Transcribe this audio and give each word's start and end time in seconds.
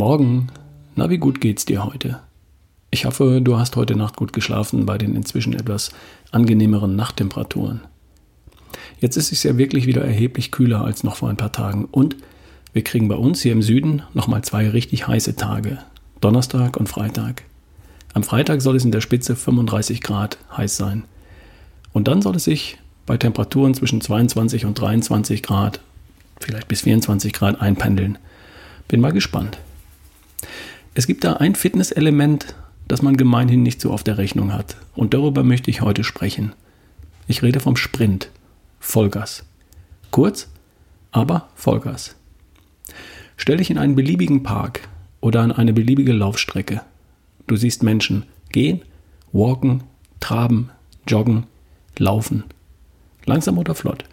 Morgen. 0.00 0.46
Na, 0.96 1.10
wie 1.10 1.18
gut 1.18 1.42
geht's 1.42 1.66
dir 1.66 1.84
heute? 1.84 2.20
Ich 2.90 3.04
hoffe, 3.04 3.42
du 3.44 3.58
hast 3.58 3.76
heute 3.76 3.96
Nacht 3.96 4.16
gut 4.16 4.32
geschlafen 4.32 4.86
bei 4.86 4.96
den 4.96 5.14
inzwischen 5.14 5.52
etwas 5.52 5.90
angenehmeren 6.30 6.96
Nachttemperaturen. 6.96 7.82
Jetzt 8.98 9.18
ist 9.18 9.30
es 9.30 9.42
ja 9.42 9.58
wirklich 9.58 9.84
wieder 9.84 10.02
erheblich 10.02 10.52
kühler 10.52 10.82
als 10.82 11.04
noch 11.04 11.16
vor 11.16 11.28
ein 11.28 11.36
paar 11.36 11.52
Tagen 11.52 11.84
und 11.84 12.16
wir 12.72 12.82
kriegen 12.82 13.08
bei 13.08 13.14
uns 13.14 13.42
hier 13.42 13.52
im 13.52 13.60
Süden 13.60 14.00
nochmal 14.14 14.40
zwei 14.40 14.70
richtig 14.70 15.06
heiße 15.06 15.36
Tage. 15.36 15.80
Donnerstag 16.22 16.78
und 16.78 16.88
Freitag. 16.88 17.42
Am 18.14 18.22
Freitag 18.22 18.62
soll 18.62 18.76
es 18.76 18.86
in 18.86 18.92
der 18.92 19.02
Spitze 19.02 19.36
35 19.36 20.00
Grad 20.00 20.38
heiß 20.56 20.78
sein. 20.78 21.04
Und 21.92 22.08
dann 22.08 22.22
soll 22.22 22.36
es 22.36 22.44
sich 22.44 22.78
bei 23.04 23.18
Temperaturen 23.18 23.74
zwischen 23.74 24.00
22 24.00 24.64
und 24.64 24.80
23 24.80 25.42
Grad, 25.42 25.80
vielleicht 26.40 26.68
bis 26.68 26.80
24 26.80 27.34
Grad 27.34 27.60
einpendeln. 27.60 28.16
Bin 28.88 29.02
mal 29.02 29.12
gespannt. 29.12 29.58
Es 30.94 31.06
gibt 31.06 31.24
da 31.24 31.34
ein 31.34 31.54
Fitnesselement, 31.54 32.54
das 32.88 33.02
man 33.02 33.16
gemeinhin 33.16 33.62
nicht 33.62 33.80
so 33.80 33.92
auf 33.92 34.02
der 34.02 34.18
Rechnung 34.18 34.52
hat. 34.52 34.76
Und 34.94 35.14
darüber 35.14 35.44
möchte 35.44 35.70
ich 35.70 35.80
heute 35.80 36.04
sprechen. 36.04 36.52
Ich 37.28 37.42
rede 37.42 37.60
vom 37.60 37.76
Sprint. 37.76 38.30
Vollgas. 38.80 39.44
Kurz, 40.10 40.48
aber 41.12 41.48
Vollgas. 41.54 42.16
Stell 43.36 43.58
dich 43.58 43.70
in 43.70 43.78
einen 43.78 43.94
beliebigen 43.94 44.42
Park 44.42 44.88
oder 45.20 45.40
an 45.40 45.52
eine 45.52 45.72
beliebige 45.72 46.12
Laufstrecke. 46.12 46.82
Du 47.46 47.56
siehst 47.56 47.82
Menschen 47.82 48.24
gehen, 48.50 48.82
walken, 49.32 49.84
traben, 50.18 50.70
joggen, 51.06 51.44
laufen. 51.98 52.44
Langsam 53.24 53.58
oder 53.58 53.74
flott. 53.74 54.04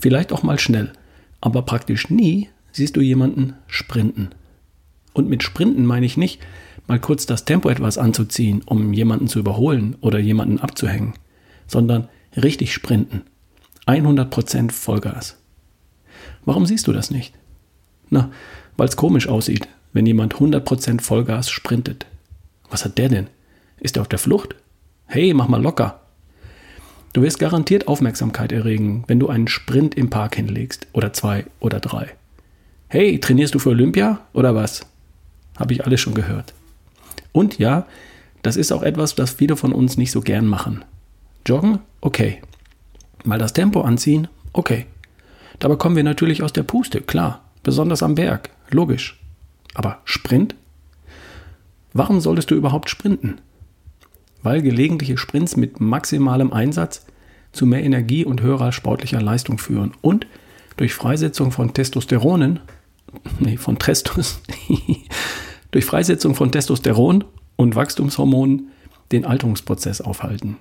Vielleicht 0.00 0.32
auch 0.32 0.42
mal 0.42 0.58
schnell. 0.58 0.92
Aber 1.40 1.62
praktisch 1.62 2.10
nie 2.10 2.48
siehst 2.72 2.96
du 2.96 3.00
jemanden 3.00 3.54
sprinten. 3.66 4.30
Und 5.18 5.28
mit 5.28 5.42
Sprinten 5.42 5.84
meine 5.84 6.06
ich 6.06 6.16
nicht, 6.16 6.40
mal 6.86 7.00
kurz 7.00 7.26
das 7.26 7.44
Tempo 7.44 7.68
etwas 7.68 7.98
anzuziehen, 7.98 8.62
um 8.64 8.92
jemanden 8.92 9.26
zu 9.26 9.40
überholen 9.40 9.96
oder 10.00 10.20
jemanden 10.20 10.60
abzuhängen, 10.60 11.14
sondern 11.66 12.08
richtig 12.36 12.72
sprinten. 12.72 13.22
100% 13.88 14.70
Vollgas. 14.70 15.36
Warum 16.44 16.66
siehst 16.66 16.86
du 16.86 16.92
das 16.92 17.10
nicht? 17.10 17.34
Na, 18.10 18.30
weil 18.76 18.86
es 18.86 18.94
komisch 18.94 19.26
aussieht, 19.26 19.66
wenn 19.92 20.06
jemand 20.06 20.36
100% 20.36 21.00
Vollgas 21.00 21.50
sprintet. 21.50 22.06
Was 22.70 22.84
hat 22.84 22.96
der 22.96 23.08
denn? 23.08 23.26
Ist 23.80 23.96
er 23.96 24.02
auf 24.02 24.08
der 24.08 24.20
Flucht? 24.20 24.54
Hey, 25.06 25.34
mach 25.34 25.48
mal 25.48 25.60
locker. 25.60 26.00
Du 27.12 27.22
wirst 27.22 27.40
garantiert 27.40 27.88
Aufmerksamkeit 27.88 28.52
erregen, 28.52 29.02
wenn 29.08 29.18
du 29.18 29.26
einen 29.26 29.48
Sprint 29.48 29.96
im 29.96 30.10
Park 30.10 30.36
hinlegst 30.36 30.86
oder 30.92 31.12
zwei 31.12 31.44
oder 31.58 31.80
drei. 31.80 32.14
Hey, 32.86 33.18
trainierst 33.18 33.56
du 33.56 33.58
für 33.58 33.70
Olympia 33.70 34.20
oder 34.32 34.54
was? 34.54 34.86
Habe 35.58 35.72
ich 35.72 35.84
alles 35.84 36.00
schon 36.00 36.14
gehört. 36.14 36.54
Und 37.32 37.58
ja, 37.58 37.86
das 38.42 38.56
ist 38.56 38.72
auch 38.72 38.82
etwas, 38.82 39.14
das 39.14 39.30
viele 39.30 39.56
von 39.56 39.72
uns 39.72 39.96
nicht 39.96 40.12
so 40.12 40.20
gern 40.20 40.46
machen. 40.46 40.84
Joggen? 41.44 41.80
Okay. 42.00 42.40
Mal 43.24 43.38
das 43.38 43.52
Tempo 43.52 43.82
anziehen? 43.82 44.28
Okay. 44.52 44.86
Dabei 45.58 45.76
kommen 45.76 45.96
wir 45.96 46.04
natürlich 46.04 46.42
aus 46.42 46.52
der 46.52 46.62
Puste, 46.62 47.00
klar. 47.00 47.42
Besonders 47.62 48.02
am 48.02 48.14
Berg. 48.14 48.50
Logisch. 48.70 49.20
Aber 49.74 50.00
Sprint? 50.04 50.54
Warum 51.92 52.20
solltest 52.20 52.50
du 52.50 52.54
überhaupt 52.54 52.90
sprinten? 52.90 53.40
Weil 54.42 54.62
gelegentliche 54.62 55.18
Sprints 55.18 55.56
mit 55.56 55.80
maximalem 55.80 56.52
Einsatz 56.52 57.06
zu 57.52 57.66
mehr 57.66 57.82
Energie 57.82 58.24
und 58.24 58.40
höherer 58.40 58.72
sportlicher 58.72 59.20
Leistung 59.20 59.58
führen 59.58 59.92
und 60.00 60.26
durch 60.76 60.94
Freisetzung 60.94 61.50
von 61.50 61.74
Testosteronen, 61.74 62.60
nee, 63.40 63.56
von 63.56 63.78
Trestos, 63.78 64.40
durch 65.70 65.84
Freisetzung 65.84 66.34
von 66.34 66.50
Testosteron 66.50 67.24
und 67.56 67.74
Wachstumshormonen 67.74 68.68
den 69.12 69.24
Alterungsprozess 69.24 70.00
aufhalten. 70.00 70.56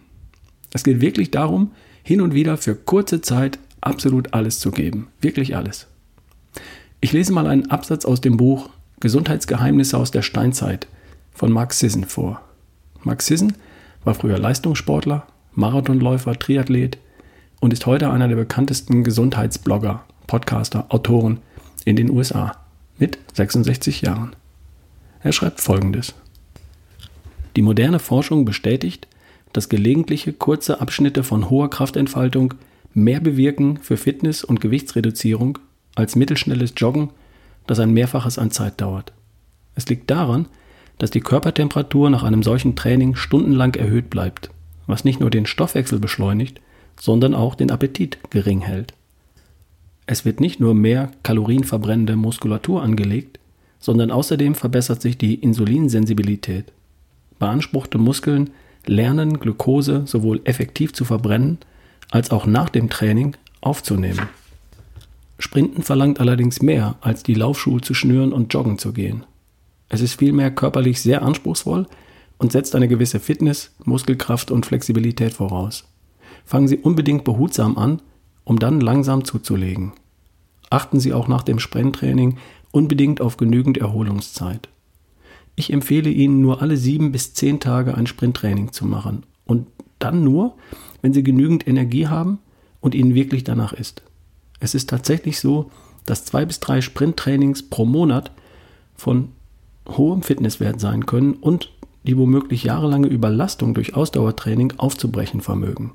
Es 0.73 0.83
geht 0.83 1.01
wirklich 1.01 1.31
darum, 1.31 1.71
hin 2.03 2.21
und 2.21 2.33
wieder 2.33 2.57
für 2.57 2.75
kurze 2.75 3.21
Zeit 3.21 3.59
absolut 3.81 4.33
alles 4.33 4.59
zu 4.59 4.71
geben. 4.71 5.07
Wirklich 5.21 5.55
alles. 5.55 5.87
Ich 7.01 7.13
lese 7.13 7.33
mal 7.33 7.47
einen 7.47 7.69
Absatz 7.69 8.05
aus 8.05 8.21
dem 8.21 8.37
Buch 8.37 8.69
Gesundheitsgeheimnisse 8.99 9.97
aus 9.97 10.11
der 10.11 10.23
Steinzeit 10.23 10.87
von 11.33 11.51
Max 11.51 11.79
Sisson 11.79 12.05
vor. 12.05 12.41
Max 13.03 13.27
Sisson 13.27 13.53
war 14.03 14.15
früher 14.15 14.39
Leistungssportler, 14.39 15.27
Marathonläufer, 15.53 16.37
Triathlet 16.39 16.97
und 17.59 17.73
ist 17.73 17.85
heute 17.85 18.09
einer 18.09 18.27
der 18.27 18.35
bekanntesten 18.35 19.03
Gesundheitsblogger, 19.03 20.03
Podcaster, 20.25 20.85
Autoren 20.89 21.39
in 21.85 21.95
den 21.95 22.09
USA 22.09 22.57
mit 22.97 23.19
66 23.33 24.01
Jahren. 24.01 24.35
Er 25.27 25.33
schreibt 25.33 25.59
folgendes. 25.59 26.13
Die 27.57 27.61
moderne 27.61 27.99
Forschung 27.99 28.45
bestätigt, 28.45 29.09
dass 29.51 29.67
gelegentliche 29.67 30.31
kurze 30.31 30.79
Abschnitte 30.79 31.21
von 31.21 31.49
hoher 31.49 31.69
Kraftentfaltung 31.69 32.53
mehr 32.93 33.19
bewirken 33.19 33.75
für 33.75 33.97
Fitness 33.97 34.45
und 34.45 34.61
Gewichtsreduzierung 34.61 35.59
als 35.95 36.15
mittelschnelles 36.15 36.75
Joggen, 36.77 37.09
das 37.65 37.79
ein 37.79 37.91
Mehrfaches 37.91 38.39
an 38.39 38.51
Zeit 38.51 38.79
dauert. 38.79 39.11
Es 39.75 39.89
liegt 39.89 40.09
daran, 40.09 40.45
dass 40.97 41.11
die 41.11 41.19
Körpertemperatur 41.19 42.09
nach 42.09 42.23
einem 42.23 42.41
solchen 42.41 42.77
Training 42.77 43.15
stundenlang 43.17 43.75
erhöht 43.75 44.09
bleibt, 44.09 44.49
was 44.85 45.03
nicht 45.03 45.19
nur 45.19 45.29
den 45.29 45.45
Stoffwechsel 45.45 45.99
beschleunigt, 45.99 46.61
sondern 46.97 47.35
auch 47.35 47.55
den 47.55 47.69
Appetit 47.69 48.17
gering 48.29 48.61
hält. 48.61 48.93
Es 50.05 50.23
wird 50.23 50.39
nicht 50.39 50.61
nur 50.61 50.73
mehr 50.73 51.11
kalorienverbrennende 51.23 52.15
Muskulatur 52.15 52.81
angelegt, 52.81 53.36
sondern 53.79 54.11
außerdem 54.11 54.55
verbessert 54.55 55.01
sich 55.01 55.17
die 55.17 55.35
Insulinsensibilität. 55.35 56.71
Beanspruchte 57.39 57.97
Muskeln 57.97 58.51
lernen 58.85 59.39
Glucose 59.39 60.03
sowohl 60.05 60.41
effektiv 60.43 60.93
zu 60.93 61.05
verbrennen 61.05 61.59
als 62.09 62.31
auch 62.31 62.45
nach 62.45 62.69
dem 62.69 62.89
Training 62.89 63.35
aufzunehmen. 63.61 64.27
Sprinten 65.39 65.83
verlangt 65.83 66.19
allerdings 66.19 66.61
mehr, 66.61 66.95
als 67.01 67.21
die 67.21 67.35
Laufschuhe 67.35 67.81
zu 67.81 67.93
schnüren 67.93 68.33
und 68.33 68.53
joggen 68.53 68.79
zu 68.79 68.93
gehen. 68.93 69.23
Es 69.89 70.01
ist 70.01 70.15
vielmehr 70.15 70.51
körperlich 70.51 71.01
sehr 71.01 71.21
anspruchsvoll 71.21 71.85
und 72.37 72.51
setzt 72.51 72.75
eine 72.75 72.87
gewisse 72.87 73.19
Fitness, 73.19 73.71
Muskelkraft 73.85 74.51
und 74.51 74.65
Flexibilität 74.65 75.33
voraus. 75.33 75.85
Fangen 76.45 76.67
Sie 76.67 76.77
unbedingt 76.77 77.23
behutsam 77.23 77.77
an, 77.77 78.01
um 78.43 78.59
dann 78.59 78.79
langsam 78.79 79.25
zuzulegen. 79.25 79.93
Achten 80.69 80.99
Sie 80.99 81.13
auch 81.13 81.27
nach 81.27 81.43
dem 81.43 81.59
Sprinttraining 81.59 82.37
unbedingt 82.71 83.21
auf 83.21 83.37
genügend 83.37 83.77
Erholungszeit. 83.77 84.69
Ich 85.55 85.73
empfehle 85.73 86.09
Ihnen 86.09 86.41
nur 86.41 86.61
alle 86.61 86.77
sieben 86.77 87.11
bis 87.11 87.33
zehn 87.33 87.59
Tage 87.59 87.95
ein 87.95 88.07
Sprinttraining 88.07 88.71
zu 88.71 88.85
machen 88.85 89.23
und 89.45 89.67
dann 89.99 90.23
nur, 90.23 90.55
wenn 91.01 91.13
Sie 91.13 91.23
genügend 91.23 91.67
Energie 91.67 92.07
haben 92.07 92.39
und 92.81 92.93
Ihnen 92.93 93.15
wirklich 93.15 93.43
danach 93.43 93.73
ist. 93.73 94.03
Es 94.59 94.75
ist 94.75 94.89
tatsächlich 94.89 95.39
so, 95.39 95.71
dass 96.05 96.25
zwei 96.25 96.45
bis 96.45 96.59
drei 96.59 96.81
Sprinttrainings 96.81 97.63
pro 97.63 97.85
Monat 97.85 98.31
von 98.95 99.29
hohem 99.87 100.21
Fitnesswert 100.21 100.79
sein 100.79 101.05
können 101.05 101.33
und 101.33 101.71
die 102.03 102.17
womöglich 102.17 102.63
jahrelange 102.63 103.07
Überlastung 103.07 103.73
durch 103.73 103.95
Ausdauertraining 103.95 104.73
aufzubrechen 104.77 105.41
vermögen. 105.41 105.93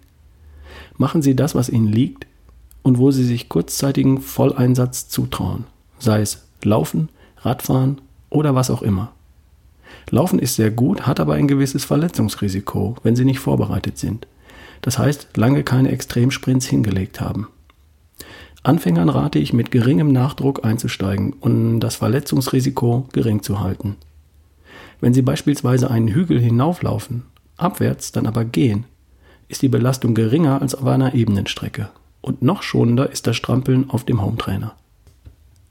Machen 0.97 1.23
Sie 1.23 1.37
das, 1.37 1.55
was 1.55 1.69
Ihnen 1.69 1.89
liegt 1.89 2.27
und 2.83 2.99
wo 2.99 3.11
Sie 3.11 3.25
sich 3.25 3.49
kurzzeitigen 3.49 4.21
Volleinsatz 4.21 5.09
zutrauen, 5.09 5.65
sei 5.99 6.21
es 6.21 6.47
Laufen, 6.63 7.09
Radfahren 7.39 8.01
oder 8.31 8.55
was 8.55 8.71
auch 8.71 8.83
immer. 8.83 9.13
Laufen 10.11 10.39
ist 10.39 10.57
sehr 10.57 10.71
gut, 10.71 11.07
hat 11.07 11.21
aber 11.21 11.35
ein 11.35 11.49
gewisses 11.49 11.85
Verletzungsrisiko, 11.85 12.97
wenn 13.03 13.17
Sie 13.17 13.25
nicht 13.25 13.41
vorbereitet 13.41 13.99
sind. 13.99 14.27
Das 14.81 14.99
heißt, 14.99 15.37
lange 15.37 15.63
keine 15.63 15.91
Extremsprints 15.91 16.67
hingelegt 16.67 17.21
haben. 17.21 17.49
Anfängern 18.65 19.09
rate 19.09 19.39
ich 19.39 19.53
mit 19.53 19.71
geringem 19.71 20.13
Nachdruck 20.13 20.65
einzusteigen 20.65 21.35
um 21.41 21.81
das 21.81 21.97
Verletzungsrisiko 21.97 23.09
gering 23.13 23.43
zu 23.43 23.61
halten. 23.61 23.97
Wenn 25.01 25.15
Sie 25.15 25.23
beispielsweise 25.23 25.91
einen 25.91 26.09
Hügel 26.09 26.41
hinauflaufen, 26.41 27.25
abwärts 27.57 28.13
dann 28.13 28.27
aber 28.27 28.45
gehen, 28.45 28.85
ist 29.49 29.63
die 29.63 29.69
Belastung 29.69 30.15
geringer 30.15 30.63
als 30.63 30.75
auf 30.75 30.87
einer 30.87 31.15
ebenen 31.15 31.47
Strecke. 31.47 31.91
Und 32.23 32.41
noch 32.41 32.63
schonender 32.63 33.11
ist 33.11 33.27
das 33.27 33.37
Strampeln 33.37 33.91
auf 33.91 34.05
dem 34.05 34.23
Hometrainer. 34.23 34.75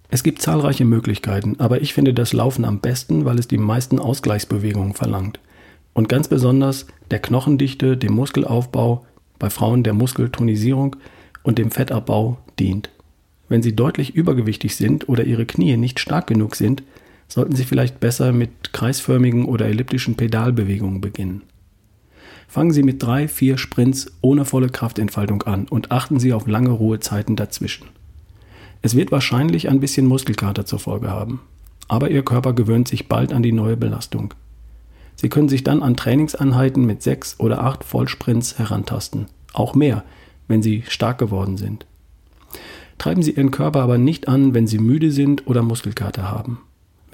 Es 0.09 0.23
gibt 0.23 0.41
zahlreiche 0.41 0.83
Möglichkeiten, 0.83 1.55
aber 1.59 1.81
ich 1.81 1.93
finde 1.93 2.13
das 2.13 2.33
Laufen 2.33 2.65
am 2.65 2.79
besten, 2.79 3.23
weil 3.23 3.39
es 3.39 3.47
die 3.47 3.57
meisten 3.57 3.97
Ausgleichsbewegungen 3.97 4.93
verlangt. 4.93 5.39
Und 5.93 6.09
ganz 6.09 6.27
besonders 6.27 6.85
der 7.09 7.19
Knochendichte, 7.19 7.95
dem 7.95 8.13
Muskelaufbau, 8.13 9.05
bei 9.39 9.49
Frauen 9.49 9.83
der 9.83 9.93
Muskeltonisierung 9.93 10.97
und 11.43 11.57
dem 11.57 11.71
Fettabbau 11.71 12.37
dient. 12.59 12.89
Wenn 13.47 13.63
Sie 13.63 13.75
deutlich 13.75 14.13
übergewichtig 14.13 14.75
sind 14.75 15.09
oder 15.09 15.23
Ihre 15.23 15.45
Knie 15.45 15.77
nicht 15.77 15.99
stark 15.99 16.27
genug 16.27 16.55
sind, 16.55 16.83
sollten 17.29 17.55
Sie 17.55 17.63
vielleicht 17.63 18.01
besser 18.01 18.33
mit 18.33 18.73
kreisförmigen 18.73 19.45
oder 19.45 19.65
elliptischen 19.65 20.15
Pedalbewegungen 20.15 20.99
beginnen. 20.99 21.43
Fangen 22.51 22.73
Sie 22.73 22.83
mit 22.83 23.01
drei, 23.01 23.29
vier 23.29 23.57
Sprints 23.57 24.11
ohne 24.19 24.43
volle 24.43 24.67
Kraftentfaltung 24.67 25.43
an 25.43 25.69
und 25.69 25.89
achten 25.89 26.19
Sie 26.19 26.33
auf 26.33 26.47
lange 26.47 26.71
Ruhezeiten 26.71 27.37
dazwischen. 27.37 27.87
Es 28.81 28.93
wird 28.93 29.09
wahrscheinlich 29.09 29.69
ein 29.69 29.79
bisschen 29.79 30.05
Muskelkater 30.05 30.65
zur 30.65 30.79
Folge 30.79 31.09
haben. 31.09 31.39
aber 31.87 32.11
Ihr 32.11 32.25
Körper 32.25 32.51
gewöhnt 32.51 32.89
sich 32.89 33.07
bald 33.07 33.31
an 33.31 33.41
die 33.41 33.53
neue 33.53 33.77
Belastung. 33.77 34.33
Sie 35.15 35.29
können 35.29 35.47
sich 35.47 35.63
dann 35.63 35.81
an 35.81 35.95
Trainingseinheiten 35.95 36.85
mit 36.85 37.01
sechs 37.01 37.39
oder 37.39 37.63
acht 37.63 37.85
Vollsprints 37.85 38.59
herantasten, 38.59 39.27
auch 39.53 39.73
mehr, 39.73 40.03
wenn 40.49 40.61
Sie 40.61 40.83
stark 40.89 41.19
geworden 41.19 41.55
sind. 41.55 41.85
Treiben 42.97 43.23
Sie 43.23 43.31
Ihren 43.31 43.51
Körper 43.51 43.81
aber 43.81 43.97
nicht 43.97 44.27
an, 44.27 44.53
wenn 44.53 44.67
Sie 44.67 44.77
müde 44.77 45.13
sind 45.13 45.47
oder 45.47 45.63
Muskelkater 45.63 46.29
haben, 46.29 46.59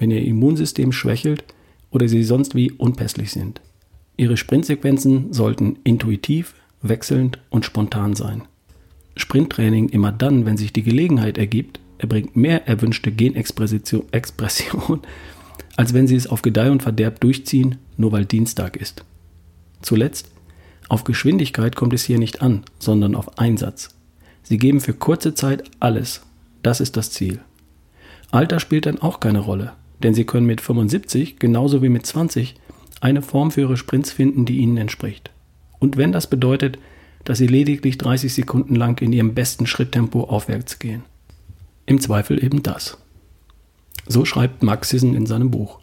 wenn 0.00 0.10
Ihr 0.10 0.24
Immunsystem 0.24 0.90
schwächelt 0.90 1.44
oder 1.92 2.08
Sie 2.08 2.24
sonst 2.24 2.56
wie 2.56 2.72
unpässlich 2.72 3.30
sind. 3.30 3.60
Ihre 4.18 4.36
Sprintsequenzen 4.36 5.32
sollten 5.32 5.78
intuitiv, 5.84 6.54
wechselnd 6.82 7.38
und 7.50 7.64
spontan 7.64 8.16
sein. 8.16 8.42
Sprinttraining 9.16 9.88
immer 9.88 10.12
dann, 10.12 10.44
wenn 10.44 10.56
sich 10.56 10.72
die 10.72 10.82
Gelegenheit 10.82 11.38
ergibt, 11.38 11.78
erbringt 11.98 12.36
mehr 12.36 12.66
erwünschte 12.66 13.12
Genexpression, 13.12 14.06
Expression, 14.12 15.00
als 15.76 15.94
wenn 15.94 16.08
sie 16.08 16.16
es 16.16 16.26
auf 16.26 16.42
Gedeih 16.42 16.72
und 16.72 16.82
Verderb 16.82 17.20
durchziehen, 17.20 17.76
nur 17.96 18.10
weil 18.10 18.24
Dienstag 18.24 18.76
ist. 18.76 19.04
Zuletzt, 19.82 20.30
auf 20.88 21.04
Geschwindigkeit 21.04 21.76
kommt 21.76 21.92
es 21.92 22.02
hier 22.04 22.18
nicht 22.18 22.42
an, 22.42 22.64
sondern 22.80 23.14
auf 23.14 23.38
Einsatz. 23.38 23.94
Sie 24.42 24.58
geben 24.58 24.80
für 24.80 24.94
kurze 24.94 25.34
Zeit 25.34 25.62
alles. 25.78 26.22
Das 26.64 26.80
ist 26.80 26.96
das 26.96 27.12
Ziel. 27.12 27.38
Alter 28.32 28.58
spielt 28.58 28.86
dann 28.86 28.98
auch 28.98 29.20
keine 29.20 29.38
Rolle, 29.38 29.74
denn 30.02 30.14
Sie 30.14 30.24
können 30.24 30.46
mit 30.46 30.60
75 30.60 31.38
genauso 31.38 31.82
wie 31.82 31.88
mit 31.88 32.04
20 32.04 32.56
eine 33.00 33.22
Form 33.22 33.50
für 33.50 33.62
Ihre 33.62 33.76
Sprints 33.76 34.10
finden, 34.12 34.44
die 34.44 34.58
Ihnen 34.58 34.76
entspricht. 34.76 35.30
Und 35.78 35.96
wenn 35.96 36.12
das 36.12 36.28
bedeutet, 36.28 36.78
dass 37.24 37.38
Sie 37.38 37.46
lediglich 37.46 37.98
30 37.98 38.32
Sekunden 38.32 38.74
lang 38.74 39.00
in 39.02 39.12
Ihrem 39.12 39.34
besten 39.34 39.66
Schritttempo 39.66 40.24
aufwärts 40.24 40.78
gehen. 40.78 41.02
Im 41.86 42.00
Zweifel 42.00 42.42
eben 42.42 42.62
das. 42.62 42.98
So 44.06 44.24
schreibt 44.24 44.62
Max 44.62 44.88
Sisson 44.88 45.14
in 45.14 45.26
seinem 45.26 45.50
Buch. 45.50 45.80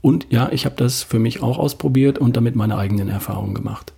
Und 0.00 0.26
ja, 0.30 0.50
ich 0.52 0.64
habe 0.64 0.76
das 0.76 1.02
für 1.02 1.18
mich 1.18 1.42
auch 1.42 1.58
ausprobiert 1.58 2.18
und 2.18 2.36
damit 2.36 2.54
meine 2.54 2.76
eigenen 2.76 3.08
Erfahrungen 3.08 3.54
gemacht. 3.54 3.92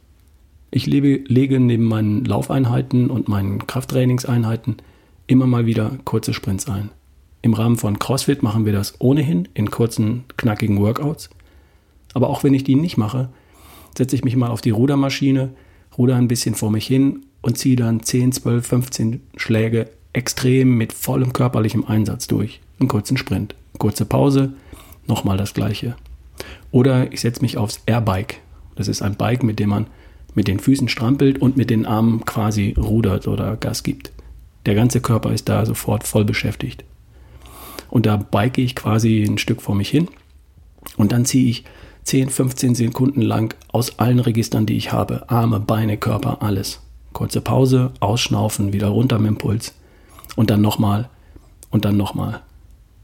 Ich 0.70 0.87
lebe, 0.87 1.23
lege 1.26 1.61
neben 1.61 1.85
meinen 1.85 2.25
Laufeinheiten 2.25 3.11
und 3.11 3.29
meinen 3.29 3.67
Krafttrainingseinheiten 3.67 4.76
immer 5.26 5.47
mal 5.47 5.67
wieder 5.67 5.99
kurze 6.05 6.32
Sprints 6.32 6.69
ein. 6.69 6.91
Im 7.43 7.55
Rahmen 7.55 7.76
von 7.76 7.99
CrossFit 7.99 8.43
machen 8.43 8.67
wir 8.67 8.73
das 8.73 8.94
ohnehin 9.00 9.49
in 9.55 9.70
kurzen, 9.70 10.25
knackigen 10.37 10.79
Workouts. 10.81 11.31
Aber 12.15 12.29
auch 12.29 12.45
wenn 12.45 12.55
ich 12.55 12.65
die 12.65 12.75
nicht 12.75 12.97
mache, 12.97 13.29
setze 13.97 14.17
ich 14.17 14.25
mich 14.25 14.37
mal 14.37 14.51
auf 14.51 14.61
die 14.61 14.71
Rudermaschine, 14.71 15.51
ruder 15.97 16.17
ein 16.17 16.29
bisschen 16.29 16.55
vor 16.55 16.71
mich 16.71 16.87
hin 16.87 17.27
und 17.43 17.59
ziehe 17.59 17.77
dann 17.77 18.03
10, 18.03 18.33
12, 18.33 18.67
15 18.67 19.21
Schläge 19.37 19.91
extrem 20.12 20.77
mit 20.77 20.93
vollem 20.93 21.33
körperlichem 21.33 21.85
Einsatz 21.85 22.27
durch. 22.27 22.61
Einen 22.79 22.89
kurzen 22.89 23.17
Sprint, 23.17 23.55
kurze 23.79 24.05
Pause, 24.05 24.53
nochmal 25.07 25.37
das 25.37 25.55
gleiche. 25.55 25.97
Oder 26.71 27.12
ich 27.12 27.21
setze 27.21 27.43
mich 27.43 27.57
aufs 27.57 27.81
Airbike. 27.87 28.41
Das 28.77 28.89
ist 28.89 29.03
ein 29.03 29.17
Bike, 29.17 29.43
mit 29.43 29.59
dem 29.59 29.71
man 29.71 29.87
mit 30.35 30.49
den 30.49 30.61
Füßen 30.61 30.89
strampelt 30.89 31.39
und 31.39 31.57
mit 31.57 31.71
den 31.71 31.87
Armen 31.87 32.25
quasi 32.25 32.75
rudert 32.79 33.27
oder 33.27 33.57
Gas 33.57 33.83
gibt. 33.83 34.12
Der 34.67 34.75
ganze 34.75 35.01
Körper 35.01 35.33
ist 35.33 35.49
da 35.49 35.67
sofort 35.67 36.07
voll 36.07 36.25
beschäftigt. 36.25 36.85
Und 37.89 38.07
da 38.07 38.17
bike 38.17 38.59
ich 38.59 38.77
quasi 38.77 39.25
ein 39.25 39.39
Stück 39.39 39.61
vor 39.62 39.75
mich 39.75 39.89
hin 39.89 40.09
und 40.97 41.12
dann 41.12 41.25
ziehe 41.25 41.51
ich 41.51 41.65
10, 42.05 42.31
15 42.31 42.75
Sekunden 42.75 43.23
lang 43.23 43.55
aus 43.69 43.99
allen 43.99 44.20
Registern, 44.20 44.67
die 44.67 44.76
ich 44.76 44.93
habe. 44.93 45.29
Arme, 45.31 45.61
Beine, 45.61 45.97
Körper, 45.97 46.43
alles. 46.43 46.81
Kurze 47.12 47.41
Pause, 47.41 47.93
ausschnaufen, 48.00 48.73
wieder 48.73 48.88
runter 48.88 49.19
mit 49.19 49.29
dem 49.29 49.38
Puls. 49.38 49.75
Und 50.37 50.50
dann 50.50 50.61
nochmal 50.61 51.08
und 51.70 51.85
dann 51.85 51.97
nochmal. 51.97 52.43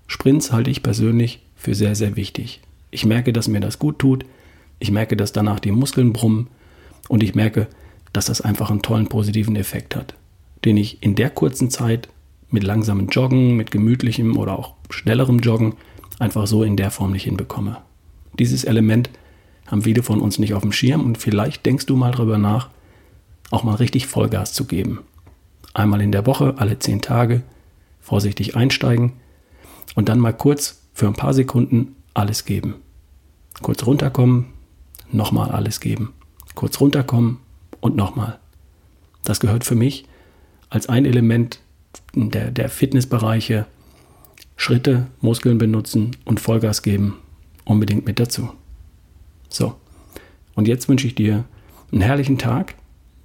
Sprints 0.06 0.52
halte 0.52 0.70
ich 0.70 0.82
persönlich 0.82 1.40
für 1.56 1.74
sehr, 1.74 1.94
sehr 1.94 2.16
wichtig. 2.16 2.60
Ich 2.90 3.04
merke, 3.04 3.32
dass 3.32 3.48
mir 3.48 3.60
das 3.60 3.78
gut 3.78 3.98
tut. 3.98 4.24
Ich 4.78 4.90
merke, 4.90 5.16
dass 5.16 5.32
danach 5.32 5.60
die 5.60 5.72
Muskeln 5.72 6.12
brummen. 6.12 6.48
Und 7.08 7.22
ich 7.22 7.34
merke, 7.34 7.68
dass 8.12 8.26
das 8.26 8.40
einfach 8.40 8.70
einen 8.70 8.82
tollen 8.82 9.08
positiven 9.08 9.56
Effekt 9.56 9.94
hat, 9.94 10.14
den 10.64 10.76
ich 10.76 11.02
in 11.02 11.14
der 11.14 11.30
kurzen 11.30 11.70
Zeit 11.70 12.08
mit 12.50 12.64
langsamem 12.64 13.08
Joggen, 13.08 13.56
mit 13.56 13.70
gemütlichem 13.70 14.36
oder 14.36 14.58
auch 14.58 14.74
schnellerem 14.90 15.40
Joggen 15.40 15.74
einfach 16.18 16.46
so 16.46 16.62
in 16.62 16.76
der 16.76 16.90
Form 16.90 17.12
nicht 17.12 17.24
hinbekomme. 17.24 17.78
Dieses 18.38 18.64
Element 18.64 19.10
haben 19.66 19.82
viele 19.82 20.02
von 20.02 20.20
uns 20.20 20.38
nicht 20.38 20.54
auf 20.54 20.62
dem 20.62 20.72
Schirm 20.72 21.04
und 21.04 21.18
vielleicht 21.18 21.66
denkst 21.66 21.86
du 21.86 21.96
mal 21.96 22.12
darüber 22.12 22.38
nach, 22.38 22.70
auch 23.50 23.64
mal 23.64 23.74
richtig 23.74 24.06
Vollgas 24.06 24.52
zu 24.52 24.64
geben. 24.64 25.00
Einmal 25.74 26.00
in 26.00 26.12
der 26.12 26.26
Woche, 26.26 26.54
alle 26.58 26.78
zehn 26.78 27.02
Tage, 27.02 27.42
vorsichtig 28.00 28.56
einsteigen 28.56 29.12
und 29.94 30.08
dann 30.08 30.20
mal 30.20 30.32
kurz 30.32 30.82
für 30.94 31.06
ein 31.06 31.14
paar 31.14 31.34
Sekunden 31.34 31.96
alles 32.14 32.44
geben. 32.44 32.76
Kurz 33.62 33.84
runterkommen, 33.86 34.46
nochmal 35.10 35.50
alles 35.50 35.80
geben. 35.80 36.12
Kurz 36.54 36.80
runterkommen 36.80 37.38
und 37.80 37.96
nochmal. 37.96 38.38
Das 39.24 39.40
gehört 39.40 39.64
für 39.64 39.74
mich 39.74 40.06
als 40.70 40.88
ein 40.88 41.04
Element 41.04 41.60
der, 42.14 42.50
der 42.50 42.68
Fitnessbereiche 42.68 43.66
Schritte, 44.56 45.06
Muskeln 45.20 45.58
benutzen 45.58 46.16
und 46.24 46.40
Vollgas 46.40 46.82
geben 46.82 47.14
unbedingt 47.66 48.06
mit 48.06 48.18
dazu. 48.18 48.48
So, 49.50 49.74
und 50.54 50.66
jetzt 50.66 50.88
wünsche 50.88 51.06
ich 51.06 51.14
dir 51.14 51.44
einen 51.92 52.00
herrlichen 52.00 52.38
Tag. 52.38 52.74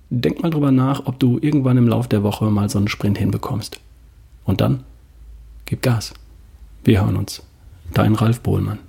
Denk 0.10 0.44
mal 0.44 0.50
drüber 0.50 0.72
nach, 0.72 1.06
ob 1.06 1.20
du 1.20 1.40
irgendwann 1.42 1.78
im 1.78 1.88
Laufe 1.88 2.10
der 2.10 2.24
Woche 2.24 2.52
mal 2.52 2.70
so 2.70 2.78
einen 2.78 2.90
Sprint 2.90 3.18
hinbekommst. 3.18 3.80
Und 4.44 4.60
dann 4.60 4.84
gib 5.66 5.82
Gas. 5.82 6.14
Wir 6.84 7.02
hören 7.02 7.16
uns. 7.16 7.42
Dein 7.94 8.16
Ralf 8.16 8.42
Bohlmann. 8.42 8.80